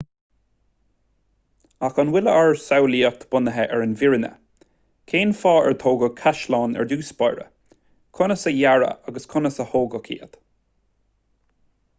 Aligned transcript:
ach 1.87 1.99
an 2.03 2.13
bhfuil 2.15 2.29
ár 2.31 2.49
samhlaíocht 2.61 3.25
bunaithe 3.35 3.65
ar 3.77 3.83
an 3.87 3.93
bhfírinne 3.99 4.31
cén 5.13 5.35
fáth 5.43 5.67
ar 5.67 5.77
tógadh 5.85 6.17
caisleáin 6.23 6.73
ar 6.85 6.91
dtús 6.95 7.13
báire 7.21 7.47
conas 8.21 8.47
a 8.55 8.57
dearadh 8.59 9.15
agus 9.15 9.33
a 9.53 9.55
tógadh 9.75 10.13
iad 10.19 10.43